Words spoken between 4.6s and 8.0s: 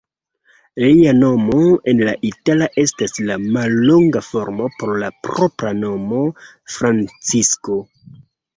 por la propra nomo Francisco.